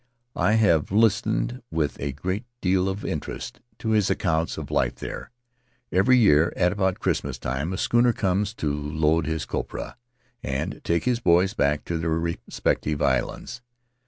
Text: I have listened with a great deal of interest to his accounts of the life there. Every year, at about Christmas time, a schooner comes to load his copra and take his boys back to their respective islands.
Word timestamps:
I 0.35 0.53
have 0.53 0.91
listened 0.91 1.61
with 1.69 1.99
a 1.99 2.11
great 2.11 2.45
deal 2.59 2.89
of 2.89 3.05
interest 3.05 3.61
to 3.77 3.89
his 3.91 4.09
accounts 4.09 4.57
of 4.57 4.65
the 4.65 4.73
life 4.73 4.95
there. 4.95 5.29
Every 5.91 6.17
year, 6.17 6.51
at 6.55 6.71
about 6.71 6.97
Christmas 6.99 7.37
time, 7.37 7.71
a 7.71 7.77
schooner 7.77 8.11
comes 8.11 8.55
to 8.55 8.73
load 8.73 9.27
his 9.27 9.45
copra 9.45 9.97
and 10.41 10.81
take 10.83 11.03
his 11.03 11.19
boys 11.19 11.53
back 11.53 11.85
to 11.85 11.99
their 11.99 12.09
respective 12.09 12.99
islands. 12.99 13.61